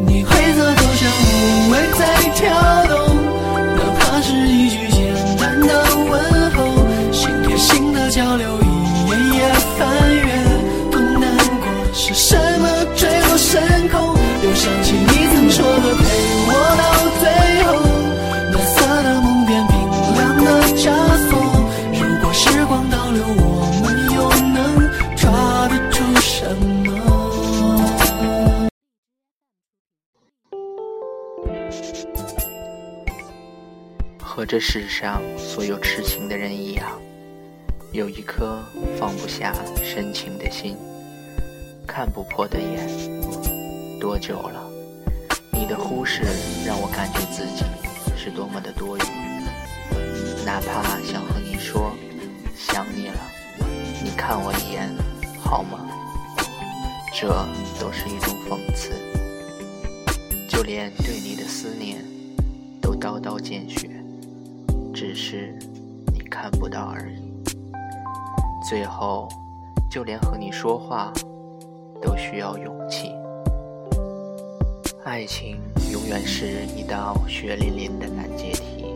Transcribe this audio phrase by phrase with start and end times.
[0.00, 0.27] 你
[34.48, 36.98] 这世上所有痴情的人一样，
[37.92, 38.64] 有一颗
[38.98, 40.74] 放不下深情的心，
[41.86, 42.88] 看不破的眼。
[44.00, 44.66] 多久了？
[45.52, 46.22] 你的忽视
[46.64, 47.62] 让我感觉自己
[48.16, 49.02] 是多么的多余。
[50.46, 51.92] 哪怕想和你说
[52.56, 53.20] 想你了，
[54.02, 54.88] 你看我一眼
[55.38, 55.86] 好吗？
[57.12, 57.28] 这
[57.78, 58.92] 都是一种讽刺。
[60.48, 62.02] 就连对你的思念
[62.80, 63.90] 都刀刀见血。
[65.00, 65.56] 只是
[66.12, 67.32] 你看不到而已。
[68.68, 69.28] 最后，
[69.88, 71.12] 就连和你说话
[72.02, 73.12] 都需要勇气。
[75.04, 75.60] 爱情
[75.92, 78.92] 永远是一道血淋淋的难解题。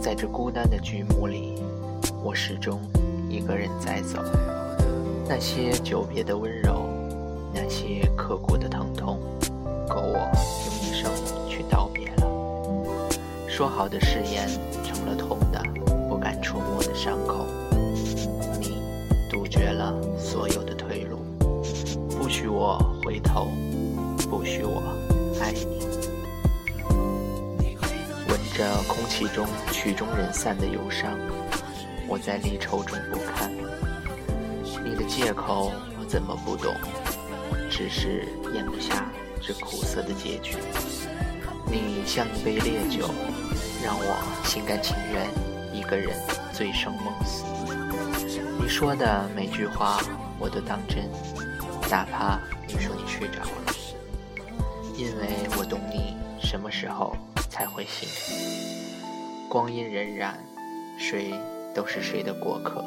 [0.00, 1.60] 在这孤单的剧目里，
[2.22, 2.78] 我始终
[3.28, 4.22] 一个人在走。
[5.28, 6.88] 那些久别的温柔，
[7.52, 9.18] 那些刻骨的疼痛，
[9.88, 11.37] 够我用一生。
[13.58, 14.48] 说好的誓言
[14.84, 15.60] 成了痛的
[16.08, 17.44] 不敢触摸的伤口，
[18.60, 18.80] 你
[19.28, 21.18] 杜绝了所有的退路，
[22.08, 23.48] 不许我回头，
[24.30, 24.80] 不许我
[25.42, 25.84] 爱你。
[28.28, 31.18] 闻着空气中曲终人散的忧伤，
[32.06, 33.52] 我在离愁中不堪。
[34.84, 36.72] 你的借口我怎么不懂？
[37.68, 39.10] 只是咽不下
[39.42, 40.58] 这苦涩的结局。
[41.70, 43.10] 你像一杯烈酒，
[43.84, 45.28] 让我心甘情愿
[45.72, 46.16] 一个人
[46.52, 47.44] 醉生梦死。
[48.58, 50.00] 你说的每句话
[50.38, 51.08] 我都当真，
[51.90, 53.74] 哪怕你说你睡着了，
[54.96, 57.14] 因为我懂你什么时候
[57.50, 58.08] 才会醒。
[59.48, 60.32] 光阴荏苒，
[60.98, 61.32] 谁
[61.74, 62.84] 都是谁的过客。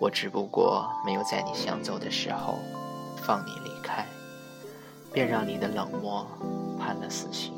[0.00, 2.58] 我只不过没有在你想走的时候
[3.24, 4.04] 放你离开，
[5.14, 6.26] 便让你的冷漠。
[6.76, 7.54] 判了死刑。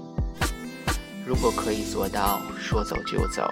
[1.27, 3.43] 如果可以做到说走就走，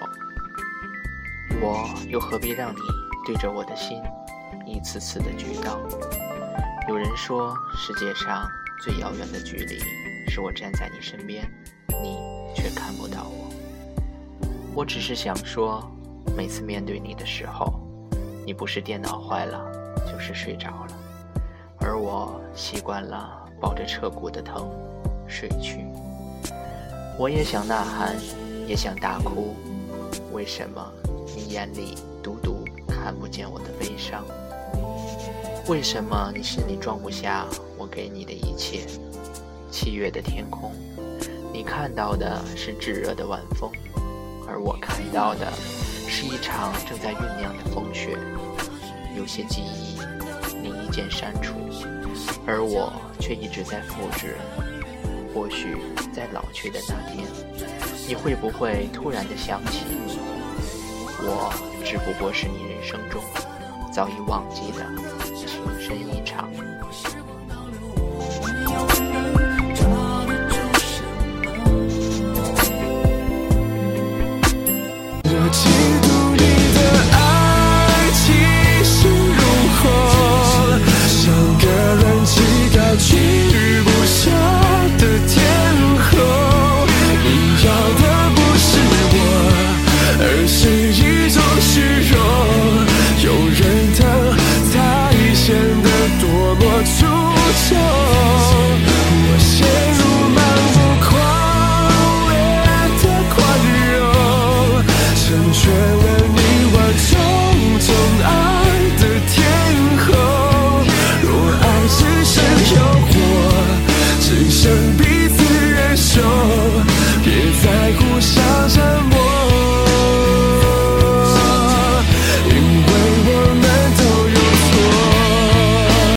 [1.59, 2.79] 我又何必让你
[3.25, 4.01] 对着我的心
[4.65, 5.77] 一次次的举刀？
[6.87, 8.47] 有人说，世界上
[8.81, 9.79] 最遥远的距离
[10.29, 11.45] 是我站在你身边，
[12.01, 12.17] 你
[12.55, 13.51] 却看不到我。
[14.73, 15.83] 我只是想说，
[16.37, 17.81] 每次面对你的时候，
[18.45, 19.59] 你不是电脑坏了，
[20.09, 20.97] 就是睡着了，
[21.81, 24.69] 而我习惯了抱着彻骨的疼。
[25.27, 25.85] 睡去，
[27.17, 28.15] 我也想呐喊，
[28.67, 29.55] 也想大哭。
[30.31, 30.91] 为什么
[31.35, 34.23] 你眼里独独看不见我的悲伤？
[35.67, 38.85] 为什么你心里装不下我给你的一切？
[39.71, 40.71] 七月的天空，
[41.51, 43.71] 你看到的是炙热的晚风，
[44.47, 45.51] 而我看到的
[46.07, 48.15] 是一场正在酝酿的风雪。
[49.17, 49.97] 有些记忆
[50.61, 51.55] 你一键删除，
[52.45, 54.37] 而我却一直在复制。
[55.33, 55.75] 或许
[56.13, 57.27] 在老去的那天，
[58.07, 59.85] 你会不会突然的想起
[61.19, 61.53] 我？
[61.83, 63.21] 只不过是你人生中
[63.91, 64.85] 早已忘记的
[65.35, 65.47] 情
[65.79, 66.49] 深一场。
[75.51, 76.04] 情。